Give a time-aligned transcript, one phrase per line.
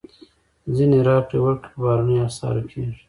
[0.75, 2.97] ځینې راکړې ورکړې په بهرنیو اسعارو کېږي.